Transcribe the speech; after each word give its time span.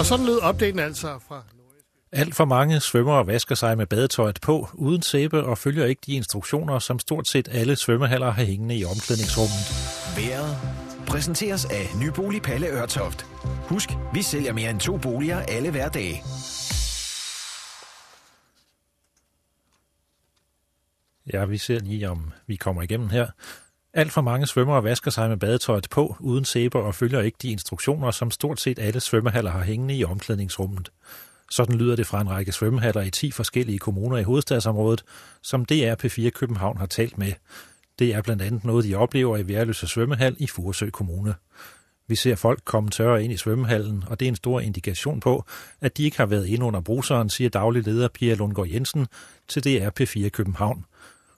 Og 0.00 0.06
sådan 0.06 0.26
lød 0.26 0.38
opdaten 0.38 0.78
altså 0.78 1.18
fra 1.28 1.42
Alt 2.12 2.34
for 2.34 2.44
mange 2.44 2.80
svømmer 2.80 3.12
og 3.12 3.26
vasker 3.26 3.54
sig 3.54 3.76
med 3.76 3.86
badetøjet 3.86 4.38
på, 4.42 4.68
uden 4.74 5.02
sæbe 5.02 5.44
og 5.44 5.58
følger 5.58 5.86
ikke 5.86 6.02
de 6.06 6.12
instruktioner, 6.12 6.78
som 6.78 6.98
stort 6.98 7.28
set 7.28 7.48
alle 7.52 7.76
svømmehaller 7.76 8.30
har 8.30 8.44
hængende 8.44 8.76
i 8.76 8.84
omklædningsrummet. 8.84 9.62
Været 10.16 10.56
præsenteres 11.06 11.64
af 11.64 11.86
Nybolig 12.00 12.42
Palle 12.42 12.66
Ørtoft. 12.66 13.26
Husk, 13.44 13.90
vi 14.14 14.22
sælger 14.22 14.52
mere 14.52 14.70
end 14.70 14.80
to 14.80 14.96
boliger 14.96 15.38
alle 15.38 15.70
hverdage. 15.70 16.22
Ja, 21.32 21.44
vi 21.44 21.58
ser 21.58 21.78
lige, 21.78 22.10
om 22.10 22.32
vi 22.46 22.56
kommer 22.56 22.82
igennem 22.82 23.08
her. 23.08 23.26
Alt 23.94 24.12
for 24.12 24.20
mange 24.20 24.46
svømmere 24.46 24.84
vasker 24.84 25.10
sig 25.10 25.28
med 25.28 25.36
badetøjet 25.36 25.86
på, 25.90 26.16
uden 26.20 26.44
sæber 26.44 26.80
og 26.80 26.94
følger 26.94 27.20
ikke 27.20 27.38
de 27.42 27.50
instruktioner, 27.50 28.10
som 28.10 28.30
stort 28.30 28.60
set 28.60 28.78
alle 28.78 29.00
svømmehaller 29.00 29.50
har 29.50 29.62
hængende 29.62 29.96
i 29.96 30.04
omklædningsrummet. 30.04 30.92
Sådan 31.50 31.74
lyder 31.74 31.96
det 31.96 32.06
fra 32.06 32.20
en 32.20 32.30
række 32.30 32.52
svømmehaller 32.52 33.02
i 33.02 33.10
10 33.10 33.30
forskellige 33.30 33.78
kommuner 33.78 34.16
i 34.16 34.22
hovedstadsområdet, 34.22 35.04
som 35.42 35.64
DR 35.64 35.94
P4 36.04 36.30
København 36.30 36.76
har 36.78 36.86
talt 36.86 37.18
med. 37.18 37.32
Det 37.98 38.14
er 38.14 38.22
blandt 38.22 38.42
andet 38.42 38.64
noget, 38.64 38.84
de 38.84 38.94
oplever 38.94 39.36
i 39.36 39.48
Værløse 39.48 39.86
svømmehal 39.86 40.36
i 40.38 40.46
Furesø 40.46 40.90
Kommune. 40.90 41.34
Vi 42.08 42.14
ser 42.14 42.34
folk 42.34 42.64
komme 42.64 42.90
tørre 42.90 43.24
ind 43.24 43.32
i 43.32 43.36
svømmehallen, 43.36 44.04
og 44.06 44.20
det 44.20 44.26
er 44.26 44.28
en 44.28 44.36
stor 44.36 44.60
indikation 44.60 45.20
på, 45.20 45.44
at 45.80 45.96
de 45.96 46.02
ikke 46.04 46.16
har 46.16 46.26
været 46.26 46.46
inde 46.46 46.66
under 46.66 46.80
bruseren, 46.80 47.30
siger 47.30 47.50
daglig 47.50 47.84
leder 47.84 48.08
Pia 48.08 48.34
Lundgaard 48.34 48.68
Jensen 48.68 49.06
til 49.48 49.64
DR 49.64 49.88
P4 50.00 50.28
København. 50.28 50.84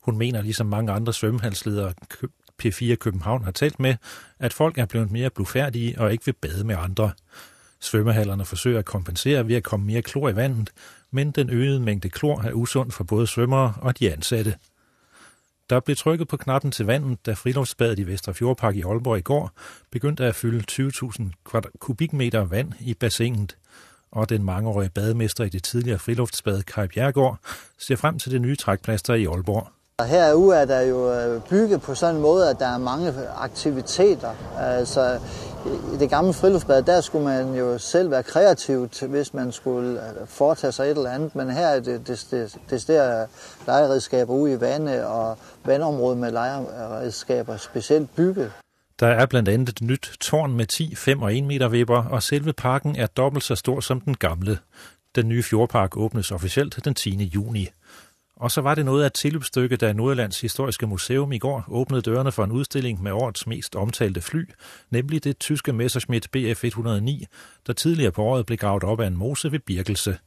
Hun 0.00 0.18
mener, 0.18 0.42
ligesom 0.42 0.66
mange 0.66 0.92
andre 0.92 1.12
svømmehalsledere 1.12 1.94
P4 2.64 2.94
København 2.94 3.44
har 3.44 3.50
talt 3.50 3.80
med, 3.80 3.94
at 4.38 4.52
folk 4.52 4.78
er 4.78 4.86
blevet 4.86 5.10
mere 5.10 5.30
blufærdige 5.30 6.00
og 6.00 6.12
ikke 6.12 6.24
vil 6.24 6.32
bade 6.32 6.64
med 6.64 6.76
andre. 6.78 7.10
Svømmehallerne 7.80 8.44
forsøger 8.44 8.78
at 8.78 8.84
kompensere 8.84 9.48
ved 9.48 9.56
at 9.56 9.62
komme 9.62 9.86
mere 9.86 10.02
klor 10.02 10.28
i 10.28 10.36
vandet, 10.36 10.70
men 11.10 11.30
den 11.30 11.50
øgede 11.50 11.80
mængde 11.80 12.08
klor 12.08 12.42
er 12.42 12.52
usund 12.52 12.90
for 12.90 13.04
både 13.04 13.26
svømmere 13.26 13.74
og 13.80 13.98
de 13.98 14.12
ansatte. 14.12 14.54
Der 15.70 15.80
blev 15.80 15.96
trykket 15.96 16.28
på 16.28 16.36
knappen 16.36 16.70
til 16.70 16.86
vandet, 16.86 17.26
da 17.26 17.32
friluftsbadet 17.32 17.98
i 17.98 18.06
Vesterfjordpark 18.06 18.76
i 18.76 18.82
Aalborg 18.82 19.18
i 19.18 19.22
går 19.22 19.50
begyndte 19.90 20.24
at 20.24 20.34
fylde 20.34 20.64
20.000 20.70 21.60
kubikmeter 21.78 22.44
vand 22.44 22.72
i 22.80 22.94
bassinet. 22.94 23.56
Og 24.12 24.28
den 24.28 24.44
mangeårige 24.44 24.90
bademester 24.90 25.44
i 25.44 25.48
det 25.48 25.62
tidligere 25.62 25.98
friluftsbad, 25.98 26.62
Kai 26.62 26.86
Bjergård, 26.86 27.38
ser 27.78 27.96
frem 27.96 28.18
til 28.18 28.32
det 28.32 28.40
nye 28.40 28.56
trækplaster 28.56 29.14
i 29.14 29.24
Aalborg. 29.24 29.68
Herude 30.04 30.56
er 30.56 30.64
der 30.64 30.80
jo 30.80 31.12
øh, 31.12 31.40
bygget 31.42 31.82
på 31.82 31.94
sådan 31.94 32.14
en 32.14 32.22
måde, 32.22 32.50
at 32.50 32.58
der 32.58 32.66
er 32.66 32.78
mange 32.78 33.14
aktiviteter. 33.36 34.30
Altså, 34.58 35.18
i 35.94 35.96
det 35.98 36.10
gamle 36.10 36.32
friluftsbad, 36.32 36.82
der 36.82 37.00
skulle 37.00 37.24
man 37.24 37.54
jo 37.54 37.78
selv 37.78 38.10
være 38.10 38.22
kreativ, 38.22 38.88
hvis 39.08 39.34
man 39.34 39.52
skulle 39.52 39.90
øh, 39.90 40.26
foretage 40.26 40.72
sig 40.72 40.84
et 40.84 40.96
eller 40.96 41.10
andet. 41.10 41.36
Men 41.36 41.50
her 41.50 41.66
er 41.66 41.80
det, 41.80 42.08
det, 42.08 42.26
det, 42.30 42.56
det 42.70 42.86
der 42.86 43.26
lejeredskaber 43.66 44.34
ude 44.34 44.52
i 44.52 44.60
vandet 44.60 45.04
og 45.04 45.38
vandområdet 45.64 46.18
med 46.18 46.30
lejeredskaber 46.30 47.56
specielt 47.56 48.14
bygget. 48.16 48.52
Der 49.00 49.06
er 49.06 49.26
blandt 49.26 49.48
andet 49.48 49.68
et 49.68 49.80
nyt 49.82 50.12
tårn 50.20 50.52
med 50.52 50.66
10, 50.66 50.94
5 50.94 51.22
og 51.22 51.36
1 51.36 51.44
meter 51.44 51.68
vipper, 51.68 52.04
og 52.04 52.22
selve 52.22 52.52
parken 52.52 52.96
er 52.96 53.06
dobbelt 53.06 53.44
så 53.44 53.54
stor 53.54 53.80
som 53.80 54.00
den 54.00 54.14
gamle. 54.14 54.58
Den 55.16 55.28
nye 55.28 55.42
fjordpark 55.42 55.96
åbnes 55.96 56.32
officielt 56.32 56.84
den 56.84 56.94
10. 56.94 57.24
juni. 57.24 57.68
Og 58.40 58.50
så 58.50 58.60
var 58.60 58.74
det 58.74 58.84
noget 58.84 59.02
af 59.02 59.06
et 59.06 59.12
tilløbsstykke, 59.12 59.76
da 59.76 59.92
Nordjyllands 59.92 60.40
Historiske 60.40 60.86
Museum 60.86 61.32
i 61.32 61.38
går 61.38 61.64
åbnede 61.68 62.02
dørene 62.02 62.32
for 62.32 62.44
en 62.44 62.52
udstilling 62.52 63.02
med 63.02 63.12
årets 63.12 63.46
mest 63.46 63.76
omtalte 63.76 64.20
fly, 64.20 64.48
nemlig 64.90 65.24
det 65.24 65.38
tyske 65.38 65.72
Messerschmitt 65.72 66.28
Bf-109, 66.36 67.24
der 67.66 67.72
tidligere 67.72 68.12
på 68.12 68.22
året 68.22 68.46
blev 68.46 68.58
gravet 68.58 68.84
op 68.84 69.00
af 69.00 69.06
en 69.06 69.16
mose 69.16 69.52
ved 69.52 69.58
Birkelse. 69.58 70.18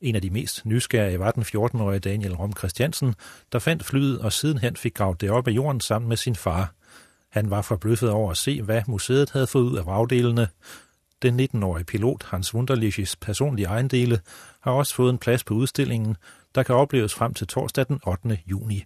En 0.00 0.14
af 0.14 0.22
de 0.22 0.30
mest 0.30 0.66
nysgerrige 0.66 1.18
var 1.18 1.30
den 1.30 1.42
14-årige 1.42 1.98
Daniel 1.98 2.34
Rom 2.34 2.52
Christiansen, 2.58 3.14
der 3.52 3.58
fandt 3.58 3.84
flyet 3.84 4.18
og 4.18 4.32
sidenhen 4.32 4.76
fik 4.76 4.94
gravet 4.94 5.20
det 5.20 5.30
op 5.30 5.48
af 5.48 5.52
jorden 5.52 5.80
sammen 5.80 6.08
med 6.08 6.16
sin 6.16 6.36
far. 6.36 6.74
Han 7.30 7.50
var 7.50 7.62
forbløffet 7.62 8.10
over 8.10 8.30
at 8.30 8.36
se, 8.36 8.62
hvad 8.62 8.82
museet 8.86 9.30
havde 9.30 9.46
fået 9.46 9.62
ud 9.62 9.76
af 9.76 9.86
vragdelene. 9.86 10.48
Den 11.22 11.40
19-årige 11.40 11.84
pilot 11.84 12.22
Hans 12.22 12.54
Wunderliches 12.54 13.16
personlige 13.16 13.66
ejendele 13.66 14.20
har 14.60 14.72
også 14.72 14.94
fået 14.94 15.10
en 15.10 15.18
plads 15.18 15.44
på 15.44 15.54
udstillingen, 15.54 16.16
der 16.54 16.62
kan 16.62 16.74
opleves 16.74 17.14
frem 17.14 17.34
til 17.34 17.46
torsdag 17.46 17.86
den 17.86 18.00
8. 18.06 18.38
juni. 18.46 18.84